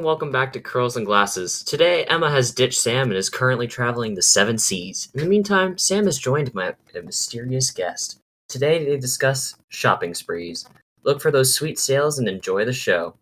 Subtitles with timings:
[0.00, 1.62] and welcome back to Curls and Glasses.
[1.62, 5.10] Today, Emma has ditched Sam and is currently traveling the seven seas.
[5.12, 8.18] In the meantime, Sam has joined my a mysterious guest.
[8.48, 10.66] Today, they discuss shopping sprees.
[11.02, 13.14] Look for those sweet sales and enjoy the show.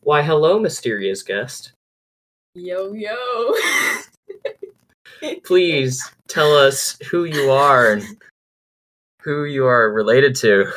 [0.00, 1.72] Why, hello, mysterious guest.
[2.54, 3.56] Yo yo.
[5.44, 8.04] Please tell us who you are and
[9.22, 10.70] who you are related to.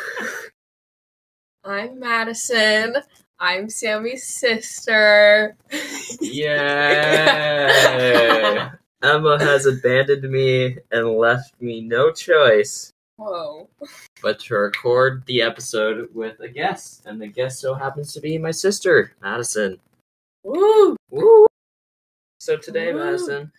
[1.64, 2.96] I'm Madison.
[3.40, 5.56] I'm Sammy's sister.
[6.22, 6.48] Yay!
[9.04, 13.70] Emma has abandoned me and left me no choice Whoa.
[14.24, 18.40] but to record the episode with a guest, and the guest so happens to be
[18.40, 19.78] my sister, Madison.
[20.44, 20.96] Woo.
[21.12, 21.46] Woo!
[22.40, 23.00] So today, Woo.
[23.00, 23.52] Madison,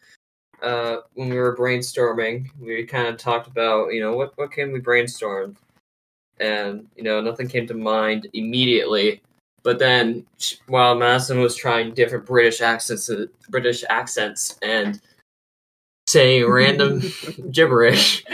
[0.61, 4.73] uh, when we were brainstorming, we kind of talked about, you know, what what can
[4.73, 5.57] we brainstorm,
[6.41, 9.23] and you know, nothing came to mind immediately.
[9.63, 10.25] But then,
[10.67, 15.01] while Madison was trying different British accents, uh, British accents, and
[16.07, 17.03] saying random
[17.51, 18.25] gibberish,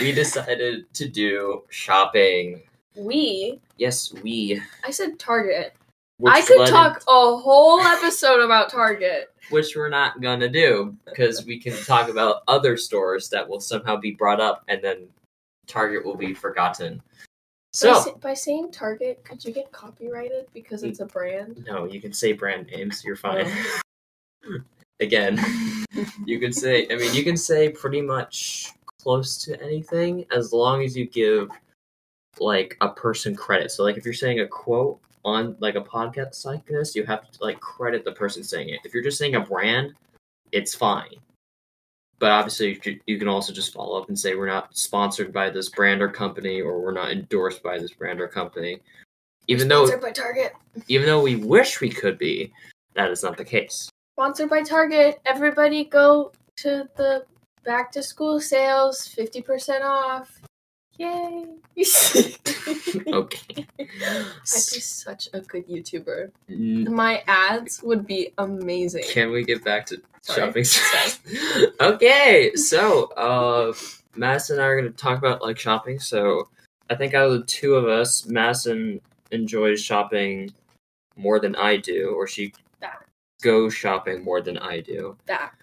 [0.00, 2.62] we decided to do shopping.
[2.96, 3.60] We.
[3.78, 4.60] Yes, we.
[4.84, 5.74] I said Target.
[6.18, 9.30] Which I could led talk a whole episode about Target.
[9.50, 13.96] which we're not gonna do because we can talk about other stores that will somehow
[13.96, 15.08] be brought up and then
[15.66, 17.02] Target will be forgotten.
[17.72, 21.64] By, So by saying Target, could you get copyrighted because it's a brand?
[21.66, 23.02] no, you can say brand names.
[23.04, 23.46] You're fine.
[24.46, 24.58] Oh.
[25.00, 25.40] Again,
[26.26, 26.86] you can say.
[26.90, 31.50] I mean, you can say pretty much close to anything as long as you give
[32.38, 33.72] like a person credit.
[33.72, 37.28] So, like if you're saying a quote on like a podcast like this, you have
[37.30, 38.80] to like credit the person saying it.
[38.84, 39.94] If you're just saying a brand,
[40.52, 41.16] it's fine.
[42.22, 45.68] But obviously, you can also just follow up and say we're not sponsored by this
[45.68, 48.78] brand or company, or we're not endorsed by this brand or company.
[49.48, 50.52] Even though, Sponsored by Target.
[50.86, 52.52] even though we wish we could be,
[52.94, 53.88] that is not the case.
[54.16, 55.20] Sponsored by Target.
[55.26, 57.26] Everybody go to the
[57.64, 60.40] back to school sales, 50% off.
[60.98, 61.46] Yay.
[63.12, 63.66] Okay.
[63.80, 63.86] I'd
[64.44, 66.30] be such a good YouTuber.
[66.50, 69.04] N- My ads would be amazing.
[69.08, 70.64] Can we get back to Sorry.
[70.64, 71.70] shopping?
[71.80, 73.72] okay, so uh,
[74.16, 75.98] Madison and I are going to talk about like shopping.
[75.98, 76.48] So
[76.90, 80.52] I think out of the two of us, Madison enjoys shopping
[81.16, 83.06] more than I do, or she Back.
[83.42, 85.16] goes shopping more than I do.
[85.26, 85.58] Back.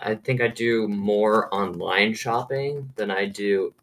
[0.00, 3.74] I think I do more online shopping than I do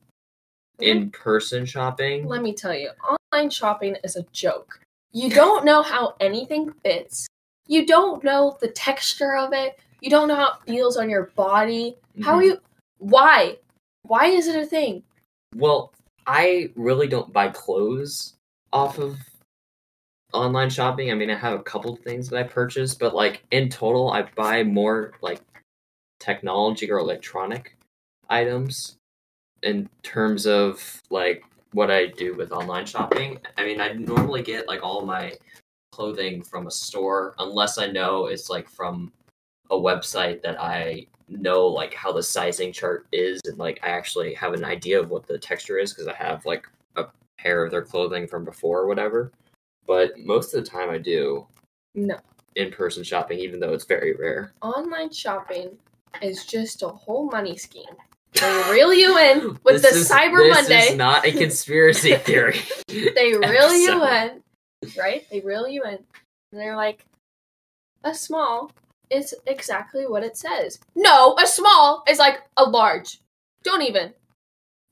[0.80, 2.28] in person shopping.
[2.28, 2.92] Let me tell you,
[3.34, 4.80] online shopping is a joke.
[5.12, 7.28] You don't know how anything fits.
[7.68, 9.80] You don't know the texture of it.
[10.02, 11.98] You don't know how it feels on your body.
[12.22, 12.46] How are Mhm.
[12.46, 12.62] you?
[13.00, 13.58] Why?
[14.04, 15.04] Why is it a thing?
[15.56, 15.94] Well,
[16.26, 18.36] I really don't buy clothes
[18.72, 19.18] off of
[20.34, 21.12] online shopping.
[21.12, 24.24] I mean, I have a couple things that I purchase, but like in total, I
[24.24, 25.42] buy more like
[26.20, 27.76] technology or electronic
[28.30, 28.98] items
[29.64, 33.40] in terms of like what I do with online shopping.
[33.58, 35.34] I mean, I normally get like all my
[35.92, 39.12] clothing from a store unless I know it's like from
[39.70, 44.34] a website that I know like how the sizing chart is and like I actually
[44.36, 47.06] have an idea of what the texture is because I have like a
[47.38, 49.32] pair of their clothing from before or whatever.
[49.86, 51.48] But most of the time I do
[51.96, 52.18] No.
[52.56, 54.54] in person shopping, even though it's very rare.
[54.62, 55.78] Online shopping
[56.22, 57.96] is just a whole money scheme.
[58.34, 60.88] They reel you in with This the is- Cyber this Monday.
[60.90, 62.60] is not a conspiracy theory.
[62.88, 64.44] they reel you in,
[64.98, 65.26] right?
[65.32, 65.94] They reel you in,
[66.52, 67.04] and they're like,
[68.04, 68.72] a small
[69.10, 70.80] is exactly what it says.
[70.96, 73.20] No, a small is like a large.
[73.64, 74.14] Don't even.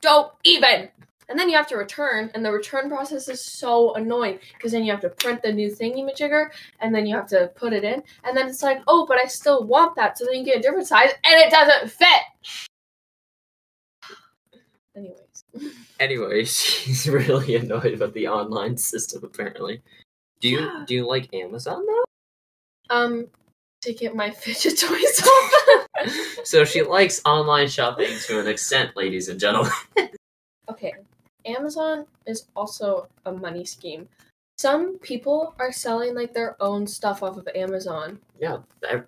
[0.02, 0.90] Don't even.
[1.28, 4.84] And then you have to return, and the return process is so annoying because then
[4.84, 7.84] you have to print the new thingy majigger, and then you have to put it
[7.84, 10.57] in, and then it's like, oh, but I still want that, so then you get
[10.57, 12.67] a different size, and it doesn't fit.
[14.96, 15.44] Anyways,
[16.00, 19.82] Anyways, she's really annoyed about the online system apparently.
[20.40, 22.03] Do you do you like Amazon though?
[22.96, 23.28] um,
[23.82, 25.52] to get my fidget toys off.
[26.44, 29.72] So she likes online shopping to an extent, ladies and gentlemen.
[30.70, 30.94] okay,
[31.46, 34.08] Amazon is also a money scheme.
[34.59, 38.20] Some people are selling like their own stuff off of Amazon.
[38.40, 38.59] Yeah,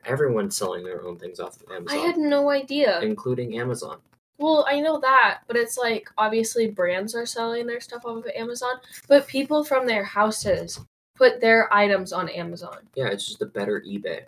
[0.06, 1.96] everyone's selling their own things off of Amazon.
[2.00, 3.00] I had no idea.
[3.02, 4.00] including Amazon.
[4.40, 8.32] Well, I know that, but it's like obviously brands are selling their stuff off of
[8.36, 8.76] Amazon,
[9.08, 10.80] but people from their houses
[11.16, 12.78] put their items on Amazon.
[12.96, 14.22] Yeah, it's just a better eBay.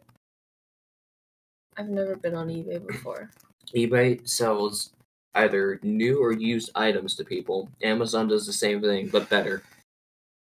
[1.78, 3.30] I've never been on eBay before.
[3.76, 4.92] eBay sells
[5.36, 7.70] either new or used items to people.
[7.84, 9.62] Amazon does the same thing, but better.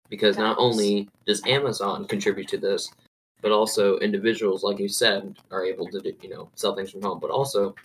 [0.10, 2.92] Because not That's- only does Amazon contribute to this,
[3.42, 7.04] but also individuals, like you said, are able to do, you know sell things from
[7.04, 7.20] home.
[7.20, 7.76] But also,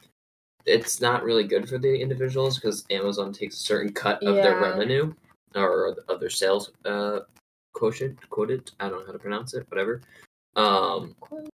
[0.67, 4.61] it's not really good for the individuals because Amazon takes a certain cut of their
[4.61, 4.69] Yeah.
[4.69, 5.15] revenue
[5.55, 7.21] or of their sales uh,
[7.73, 8.19] quotient.
[8.31, 9.65] Quoted, I don't know how to pronounce it.
[9.71, 10.01] Whatever.
[10.57, 11.51] Um, Quoted.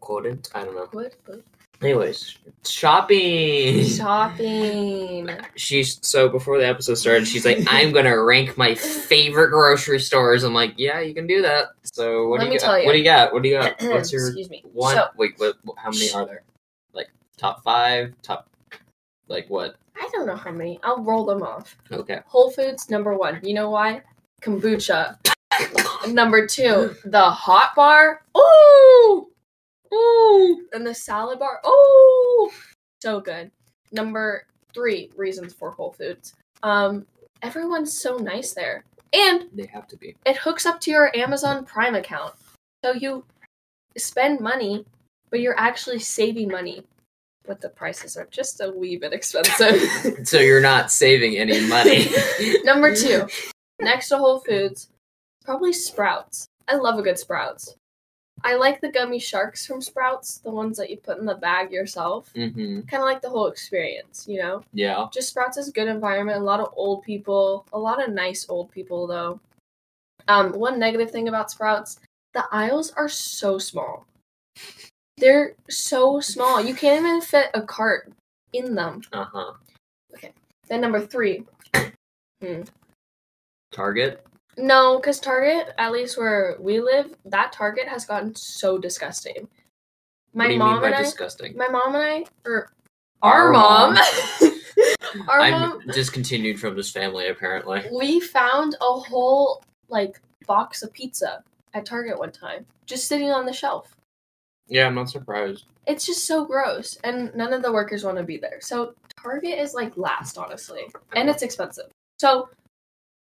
[0.00, 0.48] quoted.
[0.54, 1.40] I don't know.
[1.82, 2.36] Anyways,
[2.66, 3.84] shopping.
[3.84, 5.30] Shopping.
[5.56, 10.44] she's so before the episode started, she's like, "I'm gonna rank my favorite grocery stores."
[10.44, 12.80] I'm like, "Yeah, you can do that." So what Let do me you tell got?
[12.80, 12.86] you.
[12.86, 13.32] What do you got?
[13.32, 13.82] What do you got?
[13.82, 14.62] What's your Excuse me.
[14.72, 14.96] one?
[14.96, 16.42] So, wait, what, what- How many are there?
[17.36, 18.14] Top five?
[18.22, 18.48] Top
[19.28, 19.76] like what?
[19.96, 20.78] I don't know how many.
[20.82, 21.76] I'll roll them off.
[21.90, 22.20] Okay.
[22.26, 23.40] Whole Foods number one.
[23.42, 24.02] You know why?
[24.42, 25.18] Kombucha.
[26.08, 28.22] number two, the hot bar.
[28.36, 29.28] Ooh,
[29.92, 31.60] ooh, and the salad bar.
[31.66, 32.50] Ooh,
[33.00, 33.50] so good.
[33.92, 36.34] Number three, reasons for Whole Foods.
[36.62, 37.06] Um,
[37.42, 40.16] everyone's so nice there, and They have to be.
[40.26, 42.34] it hooks up to your Amazon Prime account,
[42.84, 43.24] so you
[43.96, 44.84] spend money,
[45.30, 46.82] but you're actually saving money.
[47.46, 49.82] But the prices are just a wee bit expensive.
[50.26, 52.08] So you're not saving any money.
[52.64, 53.26] Number two,
[53.80, 54.88] next to Whole Foods,
[55.44, 56.46] probably Sprouts.
[56.68, 57.76] I love a good Sprouts.
[58.42, 61.72] I like the gummy sharks from Sprouts, the ones that you put in the bag
[61.72, 62.30] yourself.
[62.34, 62.80] mm-hmm.
[62.82, 64.62] Kind of like the whole experience, you know?
[64.74, 65.06] Yeah.
[65.12, 68.46] Just Sprouts is a good environment, a lot of old people, a lot of nice
[68.48, 69.40] old people though.
[70.28, 72.00] Um, one negative thing about Sprouts,
[72.34, 74.06] the aisles are so small.
[75.16, 76.60] They're so small.
[76.60, 78.12] You can't even fit a cart
[78.52, 79.02] in them.
[79.12, 79.52] Uh huh.
[80.14, 80.32] Okay.
[80.68, 81.44] Then number three,
[82.40, 82.62] Hmm.
[83.72, 84.24] Target.
[84.56, 89.48] No, because Target, at least where we live, that Target has gotten so disgusting.
[90.32, 91.52] My what do you mom mean by and disgusting?
[91.54, 92.70] I, my mom and I, or
[93.22, 93.96] Our our, mom,
[95.28, 97.82] our I'm mom, discontinued from this family apparently.
[97.92, 103.46] we found a whole like box of pizza at Target one time, just sitting on
[103.46, 103.96] the shelf.
[104.68, 105.66] Yeah, I'm not surprised.
[105.86, 108.60] It's just so gross, and none of the workers want to be there.
[108.60, 110.82] So Target is like last, honestly,
[111.14, 111.90] and it's expensive.
[112.18, 112.48] So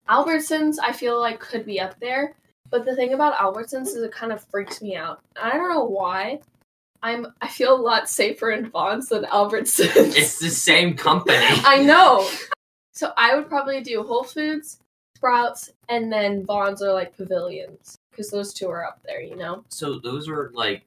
[0.09, 2.35] Albertsons, I feel like could be up there,
[2.71, 5.21] but the thing about Albertsons is it kind of freaks me out.
[5.41, 6.41] I don't know why.
[7.03, 10.17] I'm I feel a lot safer in Vons than Albertsons.
[10.17, 11.37] It's the same company.
[11.41, 12.29] I know.
[12.93, 14.79] So I would probably do Whole Foods,
[15.17, 19.21] Sprouts, and then Vons are like pavilions because those two are up there.
[19.21, 19.65] You know.
[19.69, 20.83] so those are like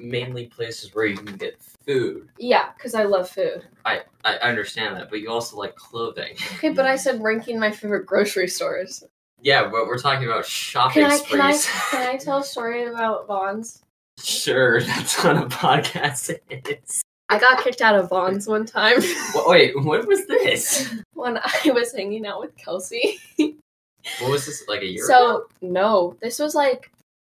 [0.00, 2.28] mainly places where you can get food.
[2.38, 3.66] Yeah, because I love food.
[3.84, 6.34] I I understand that, but you also like clothing.
[6.56, 9.04] Okay, but I said ranking my favorite grocery stores.
[9.42, 11.52] Yeah, but we're talking about shopping Can I can I
[11.90, 13.82] can I tell a story about Vons?
[14.22, 17.02] sure, that's what a podcast is.
[17.30, 18.98] I got kicked out of Vons one time
[19.46, 20.92] Wait, what was this?
[21.14, 23.18] when I was hanging out with Kelsey.
[23.38, 24.66] What was this?
[24.68, 25.12] Like a year ago?
[25.12, 26.90] So no, this was like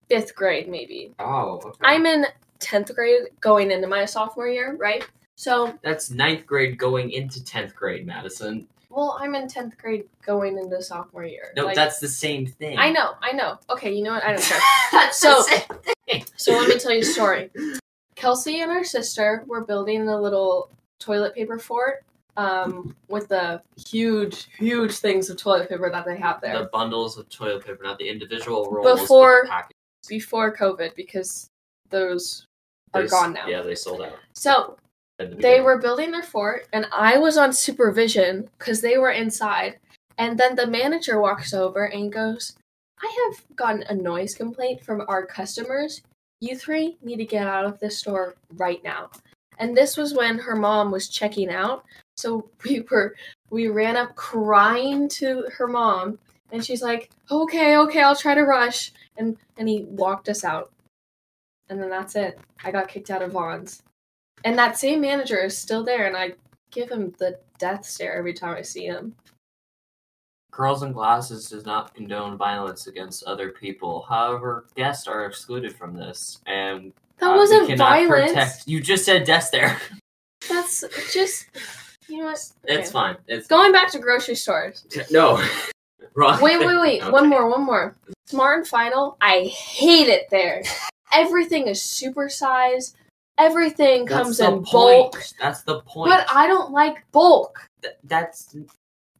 [0.08, 1.14] fifth grade maybe.
[1.18, 1.78] Oh, okay.
[1.82, 2.26] I'm in
[2.62, 5.06] tenth grade going into my sophomore year, right?
[5.36, 8.68] So That's ninth grade going into tenth grade, Madison.
[8.90, 11.52] well, I'm in tenth grade going into sophomore year.
[11.56, 12.78] No, Like, that's the same thing.
[12.78, 13.58] I know, I know.
[13.70, 14.24] Okay, you know what?
[14.24, 14.60] I don't care.
[14.92, 16.24] that's So- the.
[16.36, 17.50] So let me tell you a story.
[18.16, 20.68] Kelsey and her sister were building a little
[21.00, 22.04] toilet paper fort
[22.36, 27.16] um, with the huge, huge things of toilet paper that they have there The bundles
[27.18, 28.86] of toilet paper, not the individual rolls.
[28.96, 29.48] the Before-
[30.08, 31.48] before COVID because
[31.90, 32.44] those
[32.94, 33.46] are They gone now.
[33.46, 34.18] Yeah, they sold out.
[34.32, 34.76] So
[35.18, 39.78] the they were building their fort, and I was on supervision because they were inside.
[40.18, 42.54] And then the manager walks over and goes,
[43.00, 46.02] I have gotten a noise complaint from our customers.
[46.40, 49.10] You three need to get out of this store right now.
[49.58, 51.84] And this was when her mom was checking out.
[52.16, 53.14] So we were
[53.50, 56.18] we ran up crying to her mom
[56.52, 60.71] and she's like, "Okay, okay, I'll try to rush." And and he walked us out.
[61.68, 62.38] And then that's it.
[62.64, 63.82] I got kicked out of Vons.
[64.44, 66.32] And that same manager is still there and I
[66.70, 69.14] give him the death stare every time I see him.
[70.50, 74.04] Curls and Glasses does not condone violence against other people.
[74.06, 78.32] However, guests are excluded from this, and That uh, wasn't violence.
[78.32, 79.78] protect- You just said death there.
[80.50, 81.46] That's just
[82.08, 82.52] you know what?
[82.64, 83.16] It's fine.
[83.28, 84.84] It's Going back to grocery stores.
[85.10, 85.42] no.
[86.14, 86.38] Wrong.
[86.42, 87.02] Wait, wait, wait.
[87.02, 87.10] Okay.
[87.10, 87.96] One more, one more.
[88.26, 89.16] Smart and Final.
[89.22, 90.62] I hate it there.
[91.12, 92.94] Everything is supersized.
[93.38, 95.12] Everything That's comes in point.
[95.12, 95.22] bulk.
[95.40, 96.10] That's the point.
[96.10, 97.66] But I don't like bulk.
[97.82, 98.60] Th- that's uh,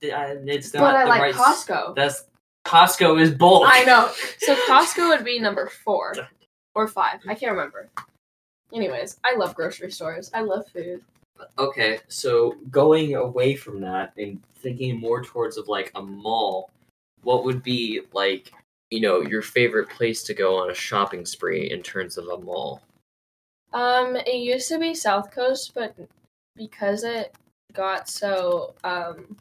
[0.02, 1.34] it's not But I like right.
[1.34, 1.94] Costco.
[1.94, 2.24] That's
[2.66, 3.64] Costco is bulk.
[3.66, 4.10] I know.
[4.38, 6.14] So Costco would be number four
[6.74, 7.20] or five.
[7.28, 7.88] I can't remember.
[8.72, 10.30] Anyways, I love grocery stores.
[10.34, 11.02] I love food.
[11.58, 16.70] Okay, so going away from that and thinking more towards of like a mall,
[17.22, 18.52] what would be like
[18.92, 22.38] you know, your favorite place to go on a shopping spree in terms of a
[22.38, 22.82] mall?
[23.72, 25.96] Um, it used to be South Coast, but
[26.56, 27.34] because it
[27.72, 29.34] got so um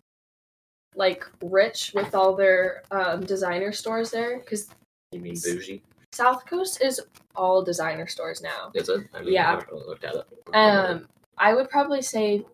[0.95, 4.69] like rich with all their um designer stores there, because
[5.11, 5.81] You mean bougie?
[6.13, 7.01] South Coast is
[7.35, 8.71] all designer stores now.
[8.73, 9.01] Is it?
[9.13, 9.51] I mean, Yeah.
[9.51, 10.27] I really looked at it.
[10.53, 12.45] Um, I would probably say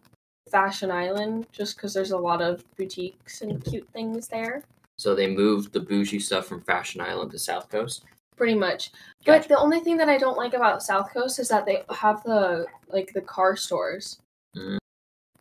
[0.51, 4.63] Fashion Island, just because there's a lot of boutiques and cute things there.
[4.97, 8.03] So they moved the bougie stuff from Fashion Island to South Coast.
[8.35, 8.91] Pretty much.
[9.25, 9.39] Gotcha.
[9.41, 12.23] But the only thing that I don't like about South Coast is that they have
[12.23, 14.19] the like the car stores.
[14.55, 14.77] Mm.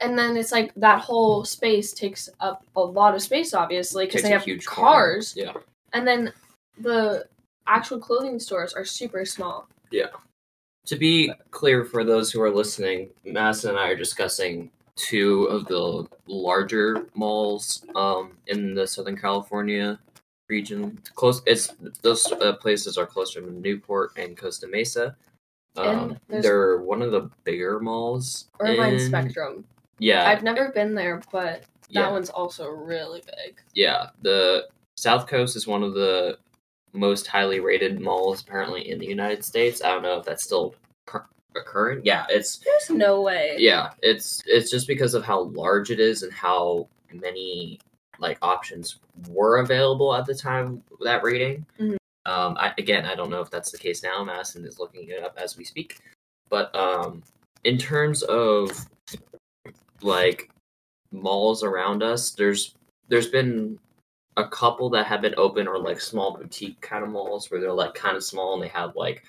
[0.01, 4.23] And then it's like that whole space takes up a lot of space, obviously, because
[4.23, 4.91] they have huge corner.
[4.91, 5.35] cars.
[5.37, 5.53] Yeah.
[5.93, 6.33] And then
[6.79, 7.27] the
[7.67, 9.69] actual clothing stores are super small.
[9.91, 10.09] Yeah.
[10.87, 15.67] To be clear for those who are listening, Madison and I are discussing two of
[15.67, 19.99] the larger malls um, in the Southern California
[20.49, 20.99] region.
[21.15, 21.73] Close, it's
[22.03, 25.17] those uh, places are closer to Newport and Costa Mesa.
[25.77, 28.49] Um, they're one of the bigger malls.
[28.61, 29.65] Irvine in- Spectrum.
[29.99, 33.61] Yeah, I've never been there, but that yeah, one's also really big.
[33.75, 34.11] yeah.
[34.23, 36.39] The South Coast is one of the
[36.93, 39.83] most highly rated malls apparently in the United States.
[39.83, 40.75] I don't know if that's still
[41.57, 42.01] occurring.
[42.05, 43.57] Yeah, it's There's no way.
[43.59, 47.79] yeah it's it's just because of how large it is and how many
[48.19, 48.99] like options
[49.29, 51.97] were available at the time that rating Mhm.
[52.27, 55.23] um I, again i don't know if that's the case now madison is looking it
[55.23, 55.99] up as we speak
[56.49, 57.23] but um
[57.65, 58.71] in terms of
[60.03, 60.51] like
[61.13, 62.75] malls around us there's
[63.09, 63.79] there's been
[64.37, 67.73] a couple that have been open or like small boutique kind of malls where they're
[67.73, 69.25] like kind of small and they have like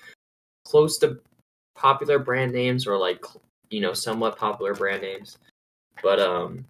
[0.66, 1.18] close to
[1.78, 3.24] popular brand names or like
[3.70, 5.38] you know somewhat popular brand names
[6.02, 6.64] but um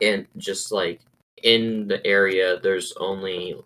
[0.00, 1.00] and just like
[1.42, 3.56] in the area there's only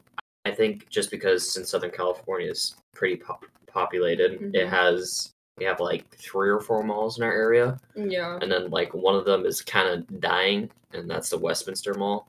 [0.46, 4.68] i think just because since southern california is pretty pop- populated it Mhm.
[4.68, 8.38] has we have like three or four malls in our area Yeah.
[8.40, 12.28] and then like one of them is kind of dying and that's the westminster mall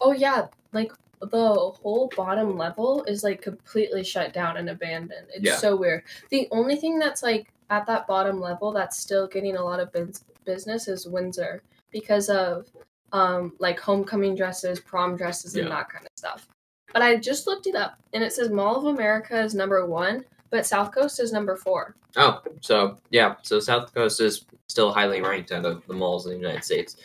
[0.00, 5.26] Oh yeah, like the whole bottom level is like completely shut down and abandoned.
[5.34, 5.56] It's Yeah.
[5.56, 6.04] so weird.
[6.30, 9.92] The only thing that's like at that bottom level that's still getting a lot of
[9.92, 12.66] bus- business is Windsor because of
[13.12, 16.48] um like homecoming dresses, prom dresses, and that kind of stuff.
[16.92, 20.24] But I just looked it up and it says Mall of America is number one,
[20.50, 21.94] but South Coast is number four.
[22.16, 26.32] Oh, so yeah, so South Coast is still highly ranked out of the malls in
[26.32, 26.96] the United States.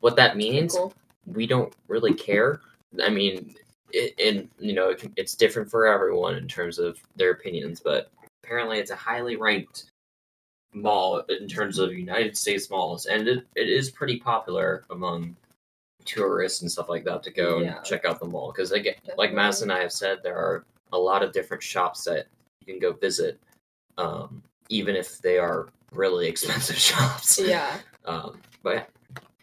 [0.00, 0.92] What that means, Cool.
[1.26, 2.60] we don't really care.
[3.02, 3.54] I mean,
[3.92, 7.80] it, and you know, it can, it's different for everyone in terms of their opinions,
[7.80, 8.10] but
[8.42, 9.91] apparently, it's a highly ranked
[10.74, 15.36] mall in terms of United States malls, and it, it is pretty popular among
[16.04, 17.76] tourists and stuff like that to go Yeah.
[17.76, 18.52] and check out the mall.
[18.52, 19.32] Because again, like.
[19.32, 22.26] Madison and I have said, there are a lot of different shops that
[22.60, 23.38] you can go visit,
[23.98, 27.38] um, even if they are really expensive shops.
[27.38, 27.78] Yeah.
[28.04, 28.84] Um, but yeah.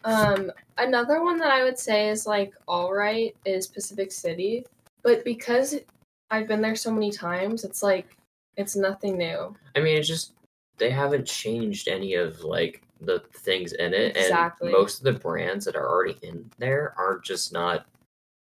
[0.02, 4.66] Um, another one that I would say is like all right is Pacific City,
[5.02, 5.76] but because
[6.30, 8.16] I've been there so many times, it's like
[8.56, 9.54] it's nothing new.
[9.76, 10.32] I mean, it's just
[10.80, 14.66] they haven't changed any of like the things in it, Exactly.
[14.68, 17.86] and most of the brands that are already in there aren't just not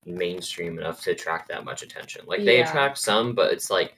[0.07, 2.25] mainstream enough to attract that much attention.
[2.27, 2.69] Like they Yeah.
[2.69, 3.95] attract some, but it's like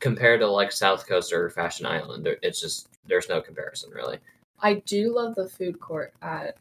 [0.00, 4.18] compared to like South Coast or Fashion Island, it's just there's no comparison really.
[4.60, 6.56] I do love the food court at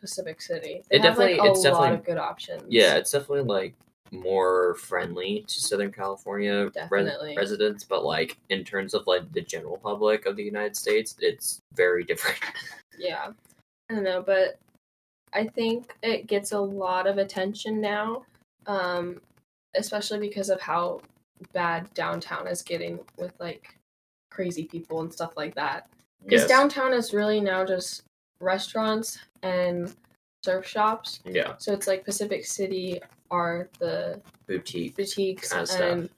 [0.00, 0.82] Pacific City.
[0.90, 2.62] They It have like definitely- a it's lot definitely- of good options.
[2.68, 3.74] Yeah, it's definitely like
[4.12, 9.76] more friendly to Southern California res- residents, but like in terms of like the general
[9.78, 12.38] public of the United States, it's very different.
[12.98, 13.32] Yeah.
[13.90, 14.58] I don't know, but
[15.32, 18.24] I think it gets a lot of attention now,
[18.66, 19.20] um,
[19.76, 21.00] especially because of how
[21.52, 23.74] bad downtown is getting with like
[24.30, 25.88] crazy people and stuff like that.
[26.24, 26.48] Because Yes.
[26.48, 28.02] downtown is really now just
[28.40, 29.94] restaurants and
[30.44, 31.20] surf shops.
[31.24, 34.96] yeah, So it's like Pacific City are the boutique.
[34.96, 35.80] boutiques Kinda stuff.
[35.80, 36.10] and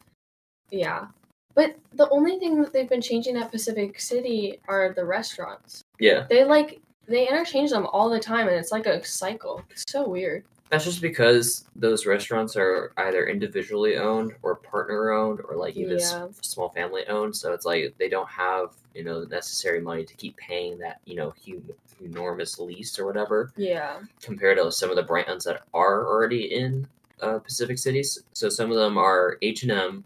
[0.70, 1.06] yeah.
[1.54, 5.82] But the only thing that they've been changing at Pacific City are the restaurants.
[5.98, 9.62] Yeah, They like they interchange them all the time and it's like a cycle.
[9.70, 10.44] It's so weird.
[10.70, 15.98] that's just because those restaurants are either individually owned or partner owned or like even
[15.98, 16.28] Yeah.
[16.42, 17.34] small family owned.
[17.34, 21.00] So it's like they don't have you know the necessary money to keep paying that
[21.04, 21.64] you know huge,
[22.00, 23.50] enormous lease or whatever.
[23.56, 23.98] Yeah.
[24.22, 26.86] compared to some of the brands that are already in
[27.22, 28.22] uh, Pacific cities.
[28.34, 30.04] So some of them are H and M,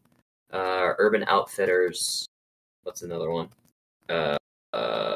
[0.53, 2.27] uh, Urban Outfitters.
[2.83, 3.49] What's another one?
[4.09, 4.37] Uh,
[4.73, 5.15] uh,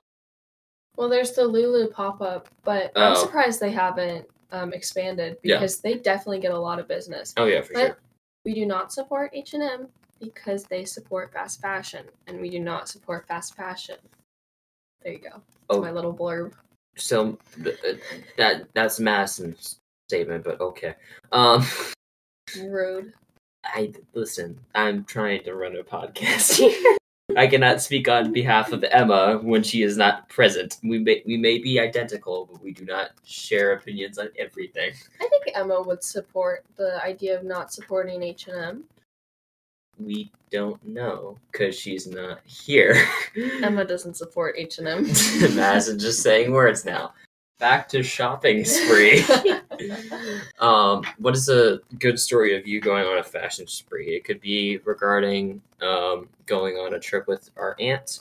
[0.96, 3.22] Well, there's the Lulu pop up, but I'm Oh.
[3.22, 5.56] surprised they haven't um, expanded Yeah.
[5.56, 7.34] because they definitely get a lot of business.
[7.36, 7.98] oh yeah, for But- sure.
[8.46, 9.88] We do not support H&M
[10.20, 13.96] because they support fast fashion and we do not support fast fashion.
[15.02, 15.30] There you go.
[15.30, 15.82] That's Oh.
[15.82, 16.54] my little blurb.
[16.96, 17.70] So uh,
[18.38, 20.94] that that's Madison's statement, but okay.
[21.32, 21.66] Um,
[22.58, 23.12] Rude.
[23.64, 24.58] I listen.
[24.74, 26.96] I'm trying to run a podcast here.
[27.36, 30.78] I cannot speak on behalf of Emma when she is not present.
[30.82, 34.92] We may we may be identical, but we do not share opinions on everything.
[35.20, 38.84] I think Emma would support the idea of not supporting H&M.
[39.98, 42.96] We don't know because she's not here.
[43.62, 45.02] Emma doesn't support H&M.
[45.54, 47.12] Madison just saying words now.
[47.58, 49.24] Back to shopping spree.
[50.60, 54.14] um, what is a good story of you going on a fashion spree?
[54.14, 58.20] It could be regarding um, going on a trip with our aunt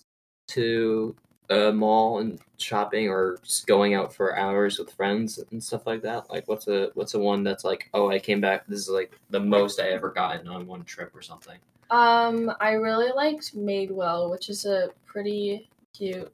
[0.50, 1.16] to
[1.50, 6.02] a mall and shopping, or just going out for hours with friends and stuff like
[6.02, 6.30] that.
[6.32, 8.66] Like, what's a what's a one that's like, oh, I came back.
[8.68, 11.58] This is like the most I ever gotten on one trip or something.
[11.90, 16.34] Um, I really liked Madewell, which is a pretty cute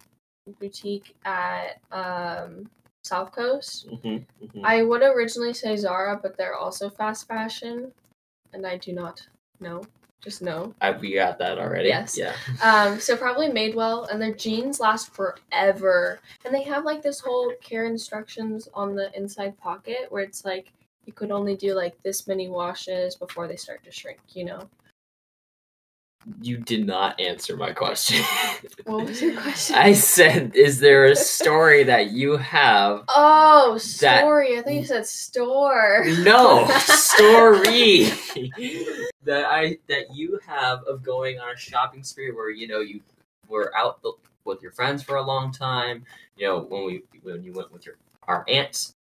[0.60, 2.70] boutique at um
[3.04, 3.88] South Coast.
[3.90, 4.08] Mm-hmm,
[4.46, 4.66] mm-hmm.
[4.66, 7.92] I would originally say Zara, but they're also fast fashion,
[8.54, 9.28] and I do not
[9.60, 9.84] know.
[10.22, 10.74] Just know.
[10.80, 11.90] I, we got that already.
[11.90, 12.18] Yes.
[12.18, 12.34] Yeah.
[12.64, 17.52] Um, so probably Madewell, and their jeans last forever, and they have like this whole
[17.62, 20.72] care instructions on the inside pocket where it's like
[21.06, 24.20] you could only do like this many washes before they start to shrink.
[24.34, 24.70] You know.
[26.42, 28.24] You did not answer my question.
[28.86, 29.76] What was your question?
[29.76, 33.04] I said, is there a story that you have?
[33.10, 34.58] Oh, That- story.
[34.58, 36.06] I think you said store.
[36.24, 38.06] No, story
[39.24, 43.02] that I that you have of going on a shopping spree where you know you
[43.48, 44.14] were out the,
[44.46, 46.06] with your friends for a long time.
[46.38, 47.96] You know when we when you went with your
[48.28, 48.96] our aunts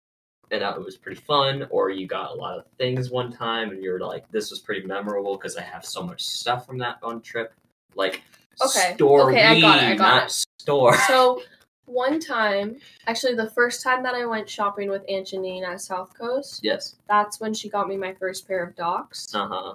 [0.52, 3.82] and it was pretty fun, or you got a lot of things one time and
[3.82, 7.21] you're like, this was pretty memorable because I have so much stuff from that one
[7.23, 7.54] trip.
[7.95, 8.23] Like
[8.60, 10.45] Okay, story, okay, I got it, I got not it.
[10.60, 10.97] store.
[11.08, 11.43] So
[11.86, 16.17] one time, actually the first time that I went shopping with Aunt Janine at South
[16.17, 16.97] Coast, yes.
[17.08, 19.34] that's when she got me my first pair of Docs.
[19.34, 19.75] Uh huh.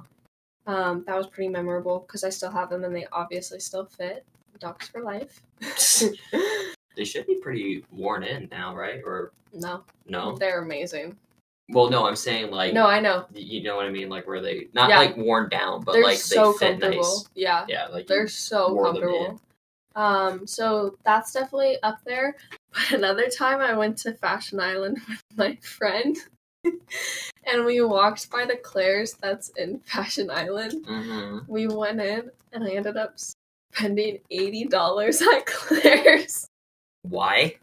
[0.71, 4.25] Um, that was pretty memorable because I still have them and they obviously still fit.
[4.59, 5.41] Docs for life.
[6.97, 9.01] they should be pretty worn in now, right?
[9.05, 10.35] Or No, no?
[10.35, 11.15] they're amazing.
[11.69, 13.25] Well, no, I'm saying like No, I know.
[13.33, 14.97] you know what I mean, like where they not Yeah.
[14.99, 17.03] like worn down, but they're like so they fit comfortable.
[17.03, 17.29] nice.
[17.35, 19.39] Yeah, Yeah, like they're so comfortable.
[19.95, 22.35] Um, so that's definitely up there.
[22.73, 26.15] But another time I went to Fashion Island with my friend
[27.45, 30.85] and we walked by the Claire's that's in Fashion Island.
[30.85, 31.47] Mhm.
[31.47, 33.15] We went in and I ended up
[33.73, 36.47] spending eighty dollars at Claire's.
[37.09, 37.55] Why?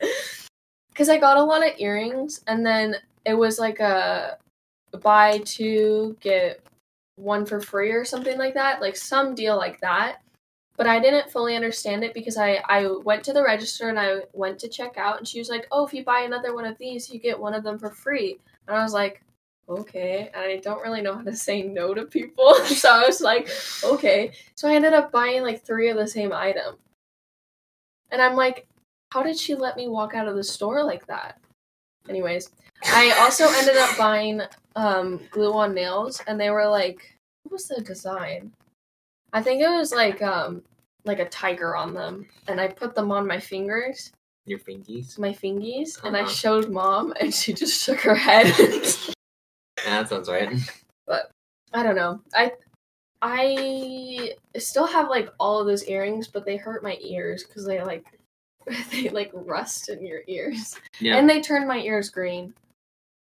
[0.91, 4.39] Because I got a lot of earrings and then it was like a
[5.03, 6.61] buy two, get
[7.17, 8.81] one for free or something like that.
[8.81, 10.21] Like some deal like that.
[10.77, 14.23] But I didn't fully understand it because I, I went to the register and I
[14.33, 16.77] went to check out and she was like, Oh, if you buy another one of
[16.79, 18.41] these, you get one of them for free.
[18.67, 19.23] And I was like,
[19.69, 20.31] Okay.
[20.35, 22.55] And I don't really know how to say no to people.
[22.65, 23.49] so I was like,
[23.85, 24.33] Okay.
[24.57, 26.77] So I ended up buying like three of the same item.
[28.11, 28.67] And I'm like,
[29.15, 31.39] How did she let me walk out of the store like that?
[32.09, 32.51] Anyways,
[32.83, 34.41] I also ended up buying
[34.75, 38.51] um, glue on nails, and they were like, what was the design?
[39.33, 40.63] I think it was like um
[41.05, 44.11] like a tiger on them, and I put them on my fingers,
[44.47, 45.17] Your fingies?
[45.17, 46.31] my fingies, and I Uh-huh.
[46.31, 48.53] showed mom, and she just shook her head.
[49.85, 50.51] Yeah, that sounds right.
[51.07, 51.31] But
[51.73, 52.21] I don't know.
[52.35, 52.51] I
[53.23, 57.81] I still have like all of those earrings, but they hurt my ears because they
[57.81, 58.07] like
[58.91, 61.17] they like rust in your ears, Yeah.
[61.17, 62.55] and they turn my ears green.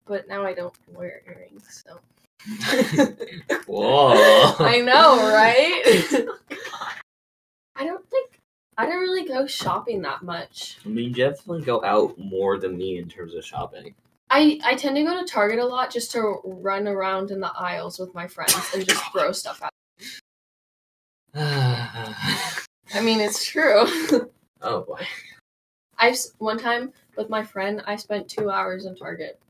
[0.06, 1.98] But now I don't wear earrings, so
[3.66, 4.54] Whoa.
[4.58, 5.82] I know, right?
[7.76, 8.40] I don't think
[8.76, 10.78] I don't really go shopping that much.
[10.84, 13.94] I mean, you definitely go out more than me in terms of shopping.
[14.30, 17.52] I I tend to go to Target a lot just to run around in the
[17.56, 19.70] aisles with my friends and just throw stuff out.
[21.34, 23.86] I mean, it's true.
[24.62, 25.06] Oh, boy.
[25.98, 29.40] I one time with my friend, I spent two hours in Target.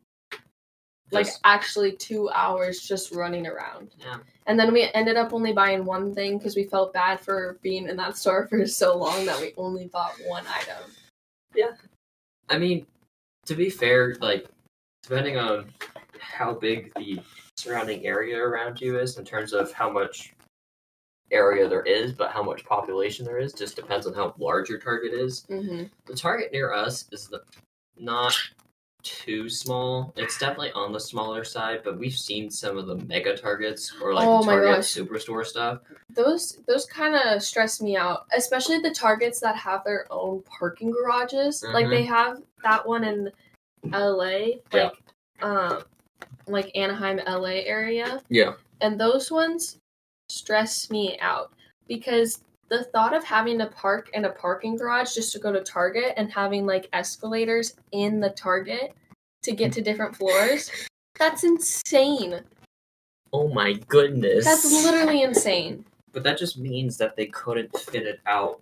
[1.11, 3.90] Like Just- actually two hours just running around.
[3.99, 4.18] Yeah.
[4.47, 7.88] And then we ended up only buying one thing because we felt bad for being
[7.88, 10.90] in that store for so long that we only bought one item.
[11.55, 11.73] Yeah.
[12.49, 12.87] I mean,
[13.47, 14.47] to be fair, like
[15.03, 15.73] depending on
[16.21, 17.21] how big the
[17.57, 20.35] surrounding area around you is in terms of how much
[21.31, 24.79] area there is, but how much population there is, just depends on how large your
[24.79, 25.45] target is.
[25.51, 25.85] Mm-hmm.
[26.07, 27.43] The target near us is the
[27.99, 28.35] not
[29.03, 30.12] too small.
[30.17, 34.12] It's definitely on the smaller side, but we've seen some of the mega targets or
[34.12, 34.81] like Oh Target.
[34.81, 35.81] Superstore stuff.
[36.11, 40.91] Those those kind of stress me out, especially the targets that have their own parking
[40.91, 41.62] garages.
[41.73, 41.91] Like Mhm.
[41.91, 43.31] they have that one in
[43.93, 44.91] LA, Yeah.
[44.91, 44.93] like
[45.43, 45.83] um
[46.49, 48.21] like Anaheim LA area.
[48.29, 48.55] Yeah.
[48.81, 49.79] And those ones
[50.31, 51.53] stress me out
[51.87, 55.62] because the thought of having to park in a parking garage just to go to
[55.62, 58.95] Target and having like escalators in the Target
[59.43, 60.71] to get to different floors,
[61.19, 62.41] that's insane.
[63.33, 64.45] Oh my goodness.
[64.45, 65.85] That's literally insane.
[66.12, 68.61] But that just means that they couldn't fit it out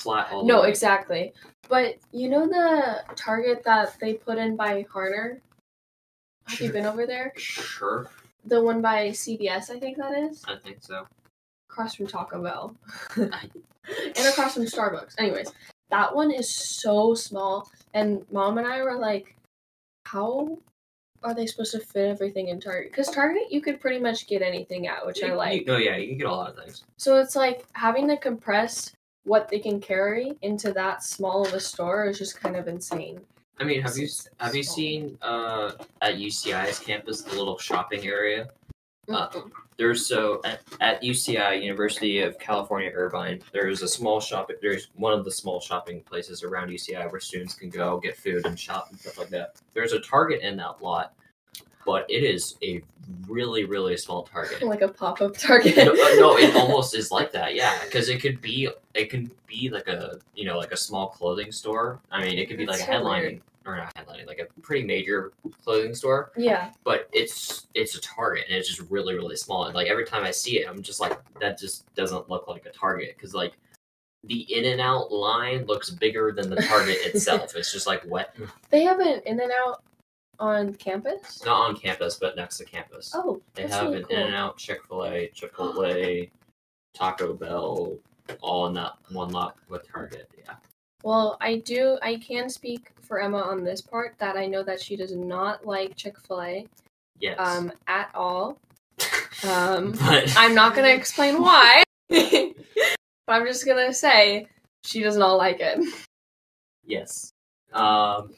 [0.00, 0.70] flat all the No, way.
[0.70, 1.32] exactly.
[1.68, 5.40] But you know the Target that they put in by Harner?
[6.46, 7.32] Have you been over there?
[7.36, 8.08] Sure,
[8.44, 10.42] The one by CVS, I think that is.
[10.48, 11.06] I think so.
[11.70, 12.74] Across from Taco Bell.
[14.16, 15.14] And across from Starbucks.
[15.18, 15.50] Anyways,
[15.90, 17.68] that one is so small.
[17.94, 19.34] And mom and I were like,
[20.06, 20.56] how
[21.24, 22.92] are they supposed to fit everything in Target?
[22.92, 25.60] Because Target, you could pretty much get anything at, which I like.
[25.62, 26.84] you- no, yeah, you can get a lot of things.
[26.96, 28.92] So it's like having to compress
[29.24, 33.20] what they can carry into that small of a store is just kind of insane.
[33.62, 34.08] I mean, have you
[34.40, 35.70] have you seen uh,
[36.00, 38.48] at UCI's campus the little shopping area?
[39.08, 39.28] Uh,
[39.76, 43.40] There's so at, at UCI University of California Irvine.
[43.52, 44.56] There's a small shopping.
[44.60, 48.46] There's one of the small shopping places around UCI where students can go get food
[48.46, 49.54] and shop and stuff like that.
[49.74, 51.14] There's a Target in that lot,
[51.86, 52.82] but it is a
[53.28, 54.60] really really small Target.
[54.64, 55.76] like a pop up Target.
[55.76, 57.54] no, uh, no, it almost is like that.
[57.54, 61.10] Yeah, because it could be it could be like a you know like a small
[61.10, 62.00] clothing store.
[62.10, 63.42] I mean, it could be like That's a so headlining weird.
[63.66, 65.32] Or not headlining, like a pretty major
[65.64, 66.32] clothing store.
[66.36, 66.70] yeah.
[66.84, 69.64] But it's it's a Target and it's just really really small.
[69.64, 72.66] And like every time I see it, I'm just like that just doesn't look like
[72.66, 73.52] a Target because like
[74.24, 77.56] the in and out line looks bigger than the Target itself.
[77.56, 78.34] It's just like what?
[78.70, 79.82] They have an In and Out
[80.38, 81.44] on campus?
[81.44, 83.12] not on campus, but next to campus.
[83.14, 84.16] Oh, They have really an cool.
[84.16, 86.30] In and Out, Chick fil A, Chipotle,
[86.94, 87.96] Taco Bell,
[88.40, 90.28] all in that one lot with Target.
[90.38, 90.54] Yeah.
[91.02, 91.98] Well, I do.
[92.02, 95.66] I can speak for Emma on this part that I know that she does not
[95.66, 96.66] like Chick Fil A
[97.20, 97.38] Yes.
[97.38, 98.58] um, at all.
[99.44, 102.54] Um, but I'm not gonna explain why, but
[103.26, 104.46] I'm just gonna say
[104.84, 105.80] she does not like it.
[106.86, 107.32] yes.
[107.72, 108.34] Um,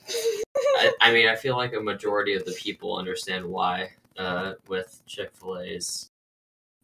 [0.57, 5.03] I, I mean, I feel like a majority of the people understand why uh, with
[5.07, 6.09] Chick fil A's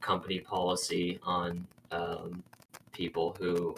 [0.02, 2.42] company policy on um,
[2.92, 3.74] people who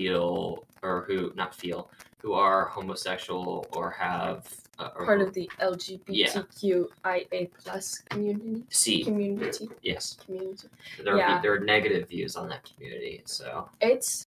[0.00, 1.90] feel or who not feel
[2.22, 4.46] who are homosexual or have
[4.78, 8.62] uh, or Part who- of the LGBTQIA plus community.
[8.68, 9.68] C Community.
[9.82, 10.68] yes Community.
[11.02, 11.40] there are Yeah.
[11.40, 14.26] there are negative views on that community so It's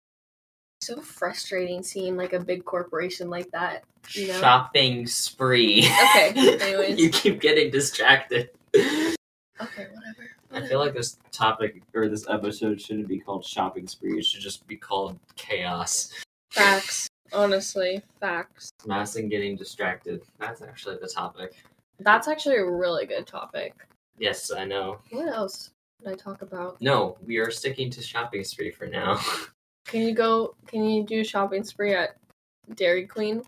[0.80, 3.84] so frustrating seeing like a big corporation like that.
[4.10, 4.40] You know.
[4.40, 6.98] shopping spree Okay, anyways.
[7.00, 8.50] you keep getting distracted
[9.62, 10.30] Okay, whatever.
[10.52, 14.18] I feel like this topic or this episode shouldn't be called shopping spree.
[14.18, 16.12] It should just be called chaos.
[16.50, 17.08] facts.
[17.32, 18.70] Honestly, facts.
[18.86, 20.22] Mass and getting distracted.
[20.38, 21.54] That's actually the topic.
[22.00, 23.74] That's actually a really good topic.
[24.18, 24.98] Yes, I know.
[25.10, 25.70] What else
[26.02, 26.80] did I talk about?
[26.82, 29.18] No, we are sticking to shopping spree for now.
[29.86, 30.54] Can you go?
[30.66, 32.16] Can you do shopping spree at
[32.74, 33.42] Dairy Queen?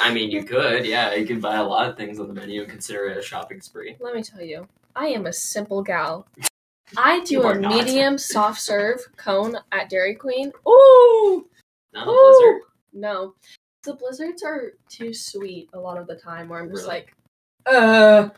[0.00, 1.14] I mean, you could, yeah.
[1.14, 3.60] You can buy a lot of things on the menu and consider it a shopping
[3.60, 3.96] spree.
[3.98, 6.26] Let me tell you, I am a simple gal.
[6.96, 7.72] I do a not.
[7.72, 10.52] medium soft serve cone at Dairy Queen.
[10.68, 11.46] Ooh,
[11.92, 12.14] Not a Ooh.
[12.40, 12.62] blizzard.
[12.92, 13.34] no,
[13.84, 16.48] the blizzards are too sweet a lot of the time.
[16.48, 16.94] Where I'm just Really?
[17.00, 17.14] like,
[17.66, 18.28] uh,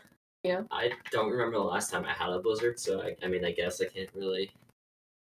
[0.71, 3.51] I don't remember the last time I had a blizzard, so I, I mean, I
[3.51, 4.51] guess I can't really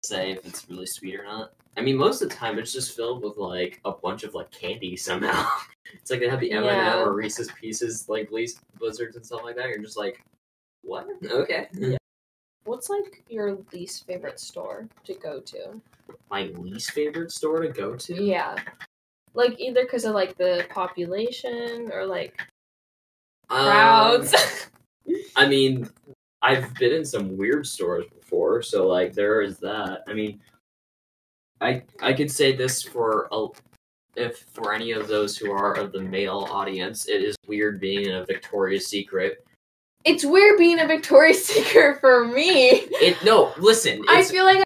[0.04, 1.52] say if it's really sweet or not.
[1.76, 4.50] I mean, most of the time it's just filled with like a bunch of like
[4.52, 5.48] candy somehow.
[5.94, 6.92] it's like they have the M and Yeah.
[6.94, 9.68] M or Reese's Pieces like Blizz- blizzards and stuff like that.
[9.68, 10.22] You're just like,
[10.82, 11.06] what?
[11.30, 11.68] Okay.
[11.72, 11.96] Yeah.
[12.64, 15.80] what's like your least favorite store to go to?
[16.30, 18.22] My least favorite store to go to.
[18.22, 18.56] Yeah.
[19.34, 22.40] Like either because of like the population or like
[23.50, 24.34] Um, crowds.
[25.36, 25.88] I mean,
[26.42, 30.02] I've been in some weird stores before, so like there is that.
[30.06, 30.40] I mean,
[31.60, 33.46] I I could say this for a,
[34.16, 38.06] if for any of those who are of the male audience, it is weird being
[38.06, 39.44] in a Victoria's Secret.
[40.04, 42.70] It's weird being a Victoria's Secret for me.
[43.00, 44.64] It no, listen, I feel like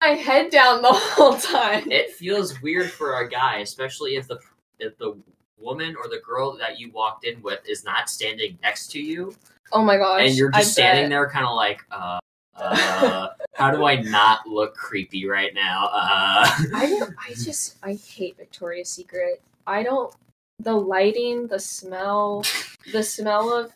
[0.00, 1.90] I have my head down the whole time.
[1.90, 4.38] it feels weird for a guy, especially if the
[4.78, 5.16] if the
[5.58, 9.34] woman or the girl that you walked in with is not standing next to you
[9.72, 10.22] oh my gosh.
[10.22, 11.10] and you're just I standing bet.
[11.10, 12.18] there kind of like uh
[12.56, 17.14] uh how do i not look creepy right now uh I don't.
[17.18, 17.76] I just.
[17.82, 19.40] I hate Victoria's Secret.
[19.66, 20.14] I don't
[20.60, 22.44] the lighting, the smell,
[22.92, 23.72] the smell of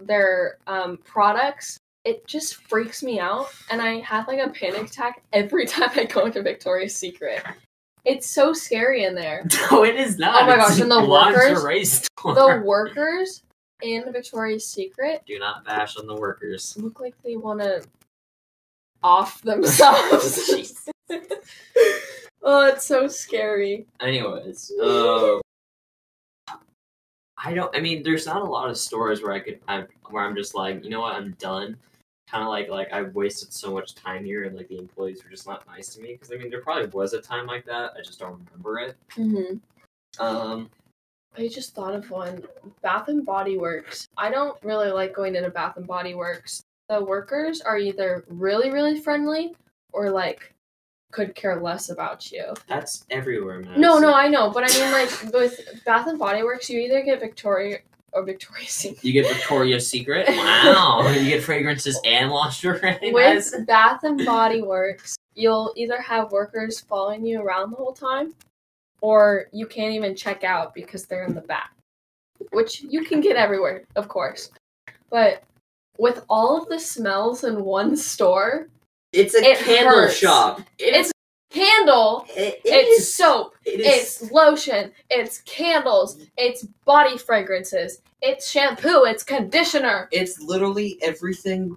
[0.00, 3.48] their um, products, it just freaks me out.
[3.70, 7.42] And I have like a panic attack every time I go into Victoria's Secret.
[8.04, 9.46] It's so scary in there.
[9.70, 10.42] No, it is not.
[10.42, 12.08] Oh my It's gosh, and the workers-.
[12.24, 13.42] The workers
[13.82, 16.76] in Victoria's Secret Do not bash on the workers.
[16.78, 17.82] look like they want to
[19.02, 20.88] off themselves.
[22.42, 23.86] Oh, it's so scary.
[24.00, 25.38] Anyways, uh,
[27.42, 27.74] I don't.
[27.76, 30.54] I mean, there's not a lot of stores where I could, I, where I'm just
[30.54, 31.76] like, you know what, I'm done.
[32.30, 35.30] Kind of like, like I've wasted so much time here, and like the employees were
[35.30, 36.12] just not nice to me.
[36.12, 37.92] Because I mean, there probably was a time like that.
[37.96, 38.96] I just don't remember it.
[39.16, 40.22] Mm-hmm.
[40.22, 40.68] Um,
[41.36, 42.42] I just thought of one.
[42.82, 44.08] Bath and Body Works.
[44.16, 46.62] I don't really like going into Bath and Body Works.
[46.88, 49.54] The workers are either really, really friendly
[49.92, 50.54] or like
[51.10, 52.52] could care less about you.
[52.66, 53.80] that's everywhere, man.
[53.80, 57.02] No, no, I know, but I mean like with Bath and Body Works, you either
[57.02, 57.78] get Victoria
[58.12, 59.04] or Victoria's Secret.
[59.04, 60.26] You get Victoria's Secret.
[60.36, 63.12] Wow, you get fragrances and lingerie.
[63.12, 68.34] With Bath and Body Works, you'll either have workers following you around the whole time,
[69.00, 71.72] or you can't even check out because they're in the back,
[72.52, 74.50] which you can get everywhere, of course.
[75.10, 75.42] But
[75.98, 78.68] with all of the smells in one store,
[79.12, 80.14] It's a It candle hurts.
[80.16, 80.60] shop.
[80.78, 81.10] It's
[81.50, 88.02] candle, it, it it's is- soap, it is- it's lotion, it's candles, it's body fragrances,
[88.20, 90.08] it's shampoo, it's conditioner.
[90.12, 91.76] it's literally everything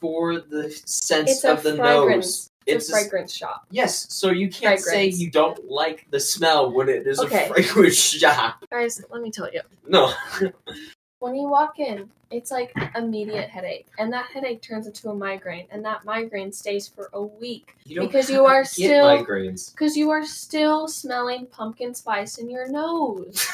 [0.00, 2.26] for the sense It's of the fragrance.
[2.26, 2.50] nose.
[2.66, 3.66] It's, It's a a- fragrance shop.
[3.70, 7.44] Yes, so you can't say you don't like the smell when it is Okay.
[7.44, 8.64] a fragrance shop.
[8.70, 9.60] Guys, let me tell you.
[9.86, 10.12] No.
[11.24, 15.66] when you walk in, it's like immediate headache, and that headache turns into a migraine,
[15.70, 19.24] and that migraine stays for a week You don't Because you are get still-
[19.72, 23.48] because you are still smelling pumpkin spice in your nose.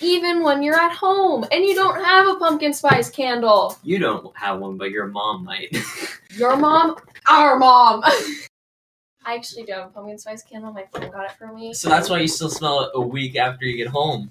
[0.00, 3.76] Even when you're at home and you don't have a pumpkin spice candle.
[3.82, 5.76] You don't have one, but your mom might.
[6.36, 6.96] Your mom,
[7.28, 8.02] our mom.
[9.24, 10.72] I actually do have a pumpkin spice candle.
[10.72, 11.74] My friend got it for me.
[11.74, 14.30] so that's why you still smell it a week after you get home.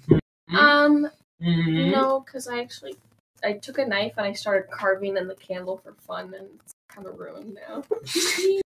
[0.56, 1.08] Um,
[1.42, 1.92] Mhm.
[1.92, 2.96] no, because I actually
[3.44, 6.74] I took a knife and I started carving in the candle for fun, and it's
[6.88, 7.84] kind of ruined now.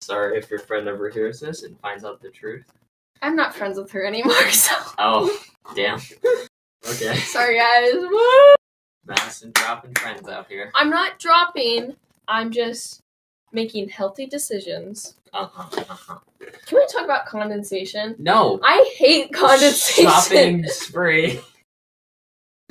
[0.00, 2.64] Sorry if your friend ever hears this and finds out the truth.
[3.22, 5.42] I'm not friends with her anymore, so Oh,
[5.74, 5.98] damn.
[6.86, 7.14] Okay.
[7.32, 7.94] sorry guys.
[7.94, 8.54] Woo!
[9.06, 10.70] Madison dropping friends out here.
[10.74, 11.96] I'm not dropping.
[12.28, 13.00] I'm just
[13.52, 15.14] making healthy decisions.
[15.32, 16.18] Uh-huh, uh-huh.
[16.66, 18.14] Can we talk about condensation?
[18.18, 18.60] No.
[18.62, 20.04] I hate condensation.
[20.10, 21.40] Shopping spree.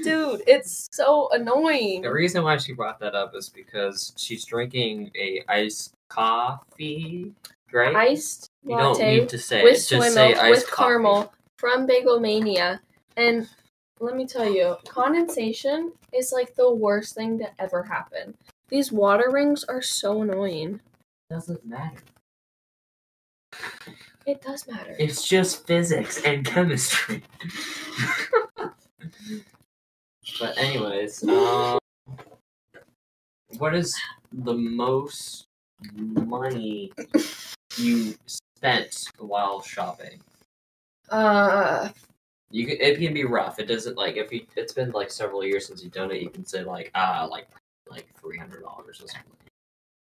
[0.01, 2.01] Dude, it's so annoying.
[2.01, 7.31] The reason why she brought that up is because she's drinking a iced coffee,
[7.71, 7.95] right?
[7.95, 9.81] Iced you don't latte need to say with it.
[9.81, 10.87] soy Just say milk iced with coffee.
[10.89, 12.81] caramel from Bagel Mania.
[13.17, 13.47] And
[13.99, 18.35] let me tell you, condensation is like the worst thing to ever happen.
[18.69, 20.81] These water rings are so annoying.
[21.29, 21.97] Doesn't matter.
[24.25, 24.95] It does matter.
[24.97, 27.21] It's just physics and chemistry.
[30.39, 31.79] but anyways, um,
[33.57, 33.99] what is
[34.31, 35.45] the most
[35.95, 36.91] money
[37.77, 40.19] you spent while shopping?
[41.09, 41.89] Uh,
[42.49, 43.59] You can, it can be rough.
[43.59, 44.45] It doesn't like if you.
[44.55, 46.21] It's been like several years since you've done it.
[46.21, 47.47] You can say like ah like
[47.89, 49.31] like three hundred dollars or something.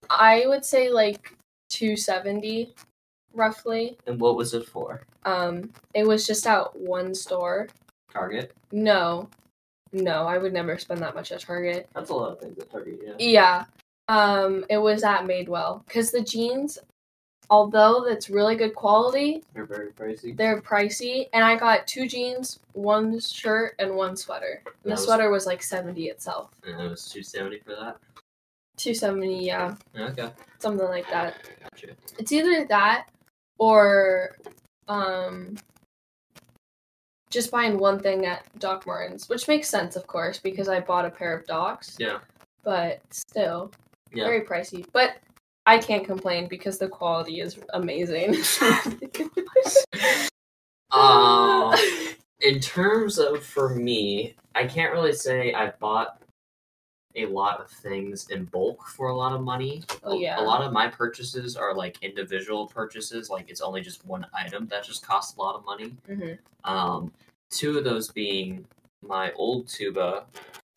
[0.10, 1.36] I would say like
[1.69, 2.74] 270
[3.34, 3.97] roughly.
[4.08, 5.02] And what was it for?
[5.24, 7.69] Um, it was just at one store.
[8.12, 8.52] Target.
[8.74, 9.30] No,
[9.94, 11.90] no, I would never spend that much at Target.
[11.94, 13.00] That's a lot of things at Target.
[13.06, 13.14] Yeah.
[13.20, 13.66] Yeah.
[14.08, 16.78] Um, it was at Madewell because the jeans,
[17.50, 20.36] although that's really good quality, They're very pricey.
[20.36, 21.28] they're pricey.
[21.34, 24.64] And I got two jeans, one shirt, and one sweater.
[24.66, 26.52] And That the was- sweater was like seventy itself.
[26.66, 27.98] And it was two seventy for that.
[28.78, 30.32] Two seventy, yeah, Okay.
[30.60, 31.36] something like that.
[31.62, 31.88] Gotcha.
[32.18, 33.08] It's either that
[33.60, 34.36] or
[34.88, 35.56] um
[37.32, 41.06] just buying one thing at Doc Martens, which makes sense, of course, because I bought
[41.06, 41.96] a pair of Docs.
[41.98, 42.20] Yeah.
[42.63, 43.72] But still,
[44.13, 44.26] Yeah.
[44.26, 44.86] very pricey.
[44.91, 45.17] But
[45.65, 48.36] I can't complain because the quality is amazing.
[50.91, 51.74] Um,
[52.41, 56.22] in terms of for me, I can't really say I've bought
[57.15, 59.84] a lot of things in bulk for a lot of money.
[60.04, 60.39] Oh, yeah.
[60.39, 64.67] A lot of my purchases are like individual purchases, like it's only just one item
[64.67, 65.95] that just costs a lot of money.
[66.08, 66.38] Mhm.
[66.63, 67.12] Um,
[67.50, 68.65] two of those being
[69.02, 70.26] my old tuba,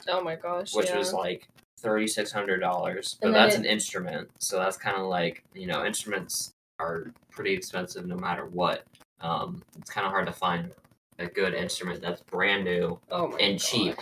[0.08, 0.74] Oh my gosh.
[0.74, 0.98] which yeah.
[0.98, 5.06] was like thirty six hundred dollars, but that's it- an instrument, so that's kind of
[5.06, 8.84] like you know instruments are pretty expensive no matter what.
[9.20, 10.72] Um, it's kind of hard to find
[11.18, 13.96] a good instrument that's brand new Oh and cheap.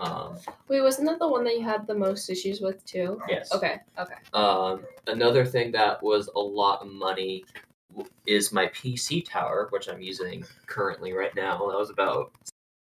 [0.00, 0.36] Um,
[0.68, 3.20] Wait, wasn't that the one that you had the most issues with too?
[3.28, 3.52] yes.
[3.54, 4.14] Okay, okay.
[4.34, 7.44] Um, another thing that was a lot of money
[7.90, 11.58] w- is my PC tower, which I'm using currently right now.
[11.58, 12.32] That was about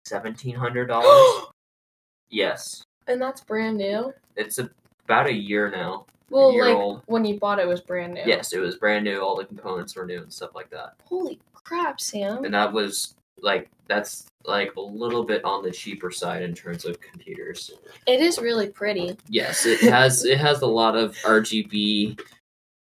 [0.04, 1.46] seventeen hundred dollars.
[2.30, 4.12] yes, And that's brand new.
[4.36, 4.68] it's a,
[5.04, 6.06] about a year now.
[6.30, 7.02] Well, year like old.
[7.06, 8.22] when you bought it, it was brand new.
[8.24, 9.20] Yes, it was brand new.
[9.20, 10.94] All the components were new and stuff like that.
[11.04, 12.44] Holy crap, Sam!
[12.44, 16.84] And that was like that's like a little bit on the cheaper side in terms
[16.84, 17.70] of computers.
[18.06, 19.16] It is really pretty.
[19.28, 22.20] Yes, it has it has a lot of RGB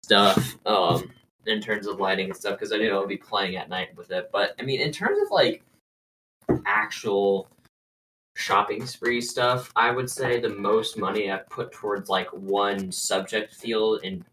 [0.04, 1.10] stuff um
[1.46, 4.10] in terms of lighting and stuff because I knew I'll be playing at night with
[4.10, 4.30] it.
[4.32, 5.62] But I mean, in terms of like
[6.66, 7.48] actual
[8.36, 13.54] shopping spree stuff, I would say the most money I've put towards like one subject
[13.54, 14.24] field in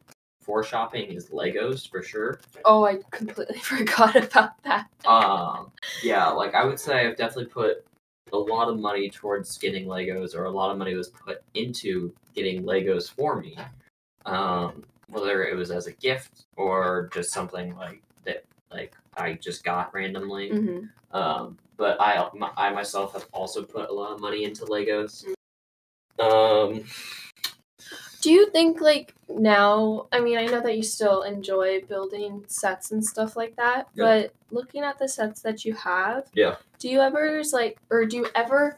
[0.41, 2.39] for shopping is Legos for sure.
[2.65, 4.87] Oh, I completely forgot about that.
[5.05, 5.71] Um,
[6.03, 7.85] yeah, like I would say I've definitely put
[8.33, 12.13] a lot of money towards getting Legos, or a lot of money was put into
[12.33, 13.57] getting Legos for me.
[14.25, 19.63] Um, whether it was as a gift or just something like that, like I just
[19.63, 20.49] got randomly.
[20.49, 20.79] hmm
[21.11, 25.25] Um, but I, my, I myself have also put a lot of money into Legos.
[26.19, 26.83] Um,
[28.21, 30.07] Do you think like now?
[30.11, 34.03] I mean, I know that you still enjoy building sets and stuff like that, Yeah.
[34.05, 36.55] but looking at the sets that you have, Yeah.
[36.79, 38.77] Do you ever just, like, or do you ever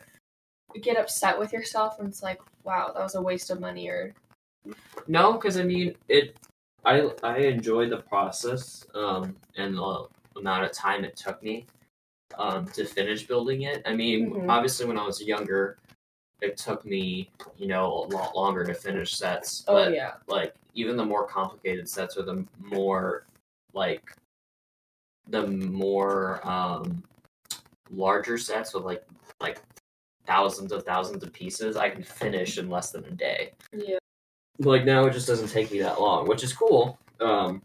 [0.81, 4.13] get upset with yourself and it's like, wow, that was a waste of money, or
[5.07, 6.35] No, because I mean it.
[6.85, 11.65] I I enjoyed the process um, and the amount of time it took me
[12.37, 13.81] um, to finish building it.
[13.85, 14.49] I mean, Mhm.
[14.49, 15.77] obviously, when I was younger,
[16.43, 19.63] it took me you know a lot longer to finish sets.
[19.67, 23.25] oh but yeah, like even the more complicated sets or the more
[23.73, 24.15] like
[25.29, 27.01] the more um,
[27.91, 29.03] larger sets with like
[29.39, 29.59] like
[30.25, 33.97] thousands of thousands of pieces, I can finish in less than a day yeah.
[34.59, 36.97] like now it just doesn't take me that long, which is cool.
[37.19, 37.61] Um,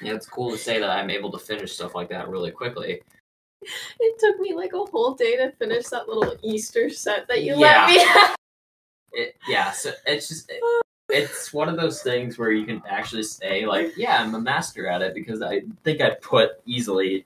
[0.00, 3.00] and it's cool to say that I'm able to finish stuff like that really quickly.
[4.00, 7.54] It took me like a whole day to finish that little Easter set that you
[7.56, 7.86] Yeah.
[7.86, 7.98] let me.
[8.04, 8.36] have.
[9.12, 10.60] It, yeah, so it's just it,
[11.08, 14.86] it's one of those things where you can actually say like, yeah, I'm a master
[14.86, 17.24] at it because I think I put easily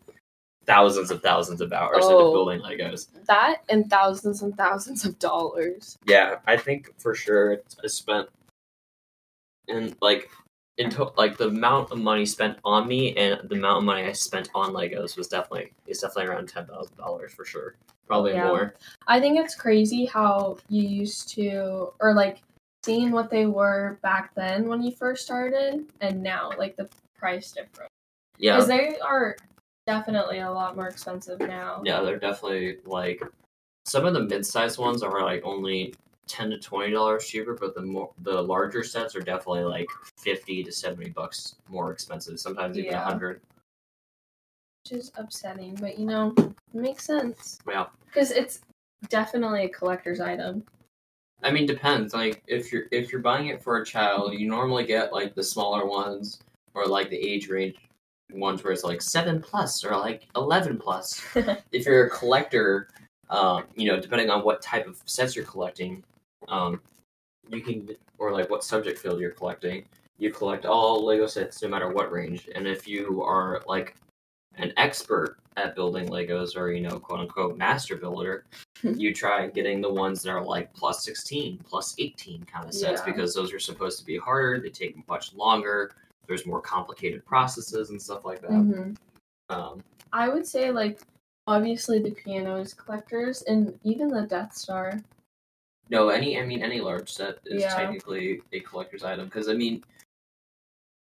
[0.66, 2.32] thousands of thousands of hours into Oh.
[2.32, 3.08] building Legos.
[3.26, 5.98] that and thousands and thousands of dollars.
[6.06, 8.28] Yeah, I think for sure I spent
[9.68, 10.30] and like
[10.78, 14.02] in to- like the amount of money spent on me and the amount of money
[14.04, 17.74] I spent on Legos was definitely is definitely around ten thousand dollars for sure.
[18.06, 18.48] Probably Yeah.
[18.48, 18.74] more.
[19.06, 22.40] I think it's crazy how you used to, or like
[22.84, 27.52] seeing what they were back then when you first started, and now like the price
[27.52, 27.90] difference.
[28.38, 28.54] Yeah.
[28.56, 29.36] Because they are
[29.86, 31.82] definitely a lot more expensive now.
[31.84, 33.22] Yeah, they're definitely like
[33.86, 35.94] some of the mid-sized ones are like only
[36.26, 40.62] ten to twenty dollars cheaper, but the more the larger sets are definitely like fifty
[40.62, 42.38] to seventy bucks more expensive.
[42.38, 43.04] Sometimes even a Yeah.
[43.04, 43.40] hundred.
[44.84, 47.86] which is upsetting, but you know, it makes sense Yeah.
[48.06, 48.60] because it's
[49.08, 50.64] definitely a collector's item.
[51.42, 52.14] I mean, depends.
[52.14, 55.42] Like if you're if you're buying it for a child, you normally get like the
[55.42, 56.40] smaller ones
[56.74, 57.76] or like the age range
[58.32, 61.20] ones where it's like seven plus or like eleven plus.
[61.72, 62.88] if you're a collector,
[63.28, 66.02] um, you know, depending on what type of sets you're collecting,
[66.50, 66.80] um,
[67.48, 69.84] you can or like what subject field you're collecting,
[70.18, 72.48] you collect all Lego sets no matter what range.
[72.54, 73.96] And if you are like
[74.56, 78.44] an expert at building Legos or you know quote unquote master builder,
[78.82, 83.02] you try getting the ones that are like plus 16, plus 18 kind of sets
[83.06, 83.12] Yeah.
[83.12, 85.92] because those are supposed to be harder, they take much longer,
[86.26, 88.50] there's more complicated processes and stuff like that.
[88.50, 88.92] hmm
[89.48, 89.82] Um,
[90.12, 91.00] I would say like
[91.46, 95.00] obviously the pianos collectors and even the Death Star.
[95.90, 97.74] No, any I mean any large set is Yeah.
[97.74, 99.84] technically a collector's item because I mean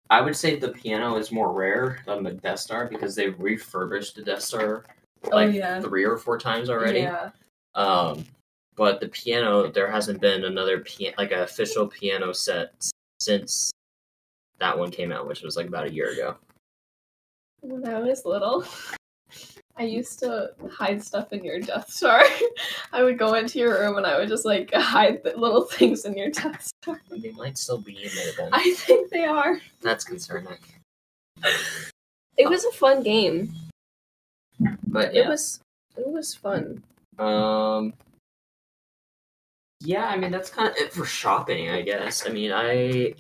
[0.10, 4.16] I would say the piano is more rare than the Death Star because they've refurbished
[4.16, 4.84] the Death Star
[5.32, 7.00] like oh yeah, three or four times already.
[7.00, 7.32] yeah.
[7.74, 8.24] Um,
[8.76, 12.74] but the piano, there hasn't been another piano, like an official piano set
[13.20, 13.72] since
[14.60, 16.36] that one came out, which was like about a year ago.
[17.62, 18.64] When I was little,
[19.78, 22.24] I used to hide stuff in your Death Star.
[22.94, 26.06] I would go into your room and I would just like hide the little things
[26.06, 27.02] in your Death Star.
[27.10, 28.50] They might still be in there then.
[28.54, 29.60] I think they are.
[29.82, 30.58] That's concerning.
[32.38, 33.54] It was a fun game.
[34.88, 35.60] But It was
[35.98, 36.82] it was fun.
[37.20, 37.94] um,
[39.82, 40.06] yeah.
[40.06, 42.26] I mean, that's kind of it for shopping, I guess.
[42.26, 43.16] I mean, I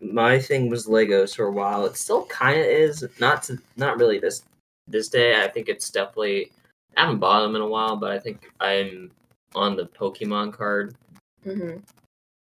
[0.00, 1.84] my thing was Legos for a while.
[1.86, 3.06] It still kind of is.
[3.20, 4.42] Not to, not really this
[4.90, 5.40] this day.
[5.42, 6.50] I think it's definitely
[6.96, 9.10] I haven't bought them in a while, but I think I'm
[9.54, 10.96] on the Pokemon card
[11.42, 11.76] hmm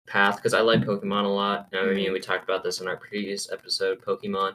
[0.09, 1.69] path because I like Pokemon a lot.
[1.73, 4.55] I mean, we talked about this in our previous episode, Pokemon.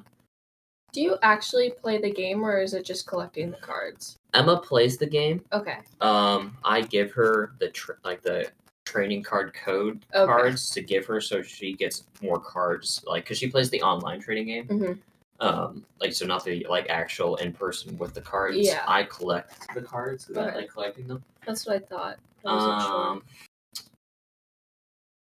[0.92, 4.18] Do you actually play the game or is it just collecting the cards?
[4.34, 5.44] Emma plays the game.
[5.54, 5.78] Okay.
[6.02, 8.50] Um, I give her the tr- like the
[8.86, 10.26] training card code Okay.
[10.26, 14.20] cards to give her so she gets more cards like because she plays the online
[14.22, 14.94] trading game hmm
[15.40, 18.84] um like so not the like actual in person with the cards Yeah.
[18.88, 20.58] i collect the cards 'cause i Okay.
[20.58, 22.18] like collecting them That's what I thought.
[22.46, 23.24] I wasn't um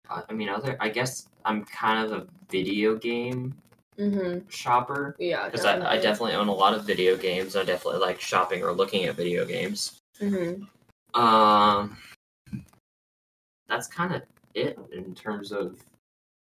[0.09, 3.55] I, I mean other i guess i'm kind of a video game
[3.97, 4.39] Mm-hmm.
[4.49, 5.45] shopper Yeah.
[5.45, 8.73] because I, I definitely own a lot of video games i definitely like shopping or
[8.73, 10.63] looking at video games Mm-hmm.
[11.21, 11.97] Um,
[13.67, 14.21] that's kind of
[14.53, 15.77] it in terms of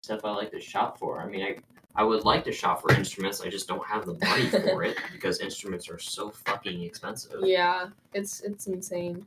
[0.02, 1.20] stuff I like to shop for.
[1.20, 1.56] I mean, I
[1.96, 3.40] I would like to shop for instruments.
[3.40, 7.40] I just don't have the money for it because instruments are so fucking expensive.
[7.42, 9.26] Yeah, it's it's insane.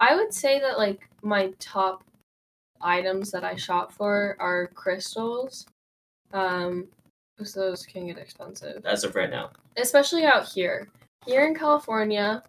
[0.00, 2.02] I would say that like my top
[2.80, 5.66] items that I shop for are crystals.
[6.32, 6.88] Um,
[7.36, 10.88] because those can get expensive, As of right now, especially out here.
[11.26, 12.42] Here in California,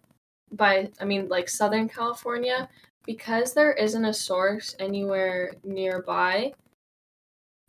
[0.52, 2.68] by I mean like Southern California,
[3.04, 6.52] because there isn't a source anywhere nearby.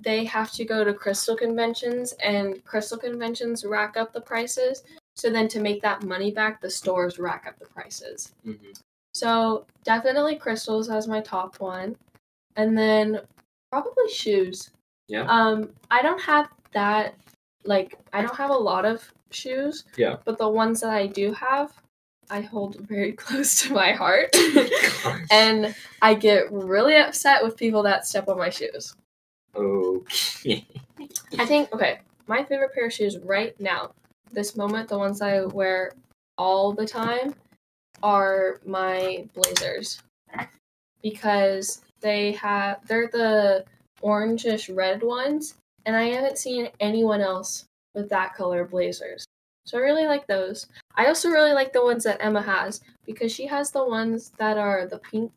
[0.01, 4.83] They have to go to crystal conventions, and crystal conventions rack up the prices.
[5.15, 8.33] So then, to make that money back, the stores rack up the prices.
[8.45, 8.71] mm-hmm.
[9.13, 11.95] So definitely crystals as my top one,
[12.55, 13.19] and then
[13.71, 14.69] probably shoes.
[15.07, 15.23] Yeah.
[15.23, 17.15] Um, I don't have that
[17.65, 19.85] like I don't have a lot of shoes.
[19.97, 20.17] Yeah.
[20.25, 21.73] But the ones that I do have,
[22.29, 24.35] I hold very close to my heart,
[25.31, 28.95] and I get really upset with people that step on my shoes.
[29.55, 30.65] Okay.
[31.37, 33.91] I think okay, my favorite pair of shoes right now,
[34.31, 35.93] this moment, the ones I wear
[36.37, 37.35] all the time,
[38.03, 40.01] are my blazers
[41.01, 43.65] because they have they're the
[44.01, 49.25] orangish red ones, and I haven't seen anyone else with that color blazers.
[49.65, 50.67] So I really like those.
[50.95, 54.57] I also really like the ones that Emma has because she has the ones that
[54.57, 55.31] are the pink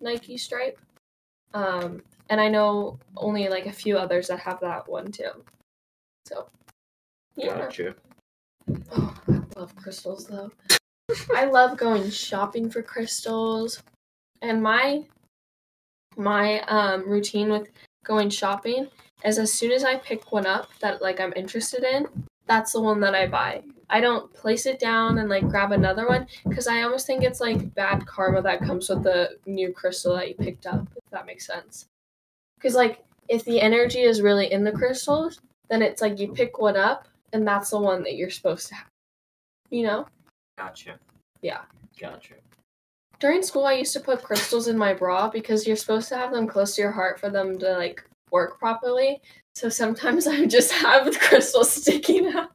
[0.00, 0.78] Nike stripe.
[1.54, 5.30] Um, and I know only like a few others that have that one too.
[6.26, 6.48] So,
[7.36, 7.58] yeah.
[7.58, 7.94] Gotcha.
[8.92, 10.50] Oh, I love crystals though.
[11.34, 13.82] I love going shopping for crystals.
[14.42, 15.04] And my
[16.16, 17.68] my um routine with
[18.04, 18.88] going shopping
[19.24, 22.06] is as soon as I pick one up that like I'm interested in,
[22.46, 23.62] that's the one that I buy.
[23.88, 27.40] I don't place it down and like grab another one because I almost think it's
[27.40, 31.26] like bad karma that comes with the new crystal that you picked up, if that
[31.26, 31.86] makes sense.
[32.56, 36.58] Because like if the energy is really in the crystals, then it's like you pick
[36.58, 38.88] one up and that's the one that you're supposed to have.
[39.70, 40.06] You know?
[40.58, 40.98] Gotcha.
[41.42, 41.62] Yeah.
[42.00, 42.34] Gotcha.
[43.18, 46.32] During school I used to put crystals in my bra because you're supposed to have
[46.32, 49.20] them close to your heart for them to like work properly.
[49.54, 52.50] So sometimes I would just have the crystals sticking out.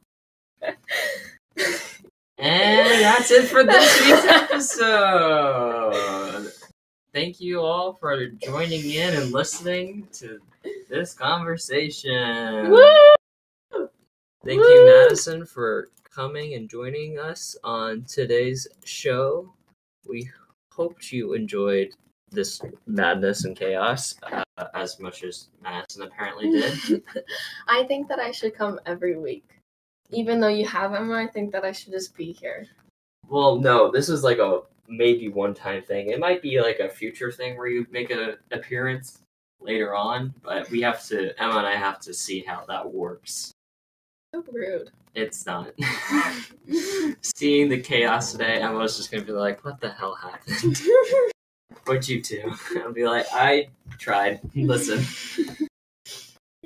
[2.38, 4.24] And that's it for this week's
[4.82, 6.50] episode.
[7.14, 10.38] Thank you all for joining in and listening to
[10.88, 12.70] this conversation.
[12.70, 13.86] Woo!
[14.42, 14.66] Thank Woo!
[14.66, 19.52] you, Madison, for coming and joining us on today's show.
[20.08, 20.30] We
[20.72, 21.90] hoped you enjoyed
[22.30, 24.42] this madness and chaos uh,
[24.72, 27.02] as much as Madison apparently did.
[27.68, 29.44] I think that I should come every week.
[30.12, 32.68] Even though you have Emma, I think that I should just be here.
[33.28, 36.08] Well, no, this is like a maybe one time thing.
[36.08, 39.22] It might be like a future thing where you make an appearance
[39.60, 43.52] later on, but we have to, Emma and I have to see how that works.
[44.34, 44.90] So rude.
[45.14, 45.72] It's not.
[47.20, 50.80] Seeing the chaos today, Emma was just gonna be like, what the hell happened?
[51.84, 52.52] What'd you do?
[52.76, 53.68] I'll be like, I
[53.98, 54.40] tried.
[54.54, 55.04] Listen.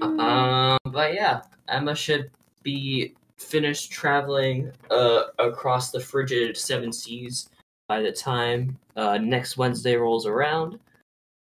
[0.00, 2.30] Um, but yeah, Emma should
[2.62, 7.48] be finished traveling uh, across the frigid seven seas
[7.88, 10.78] by the time uh, next Wednesday rolls around.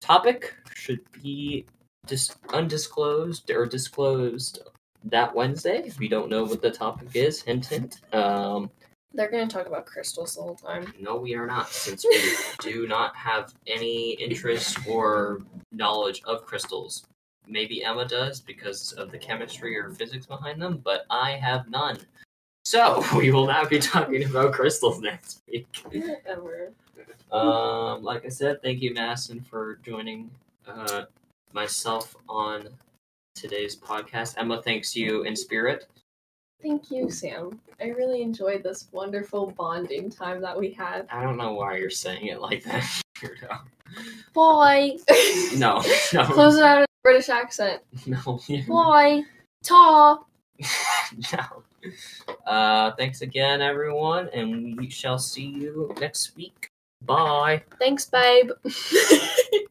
[0.01, 1.64] Topic should be
[2.07, 4.61] dis- undisclosed or disclosed
[5.05, 5.91] that Wednesday.
[5.99, 7.43] We don't know what the topic is.
[7.43, 8.01] Hint, hint.
[8.12, 8.70] Um,
[9.12, 10.93] They're gonna talk about crystals the whole time.
[11.01, 12.37] no, we are not, since we
[12.72, 15.41] do not have any interest or
[15.72, 17.05] knowledge of crystals.
[17.47, 21.99] Maybe Emma does because of the chemistry or physics behind them, but I have none.
[22.65, 25.67] So we will not be talking about crystals next week.
[26.27, 26.73] Ever.
[27.31, 30.31] Um, like I said, thank you, Madison, for joining
[30.67, 31.05] uh,
[31.53, 32.69] myself on
[33.35, 34.35] today's podcast.
[34.39, 35.87] Emma thanks you in spirit.
[36.62, 37.61] Thank you, Sam.
[37.81, 41.07] I really enjoyed this wonderful bonding time that we had.
[41.12, 42.83] I don't know why you're saying it like that.
[43.19, 43.59] weirdo.
[44.33, 44.97] Boy.
[45.57, 45.83] no,
[46.15, 47.83] no, Close it out in a British accent.
[48.07, 49.23] no, Boy.
[49.62, 50.21] Ta.
[51.33, 51.62] no.
[52.47, 56.70] Uh, thanks again, everyone, and we shall see you next week.
[57.03, 57.62] Bye.
[57.78, 58.51] Thanks, babe.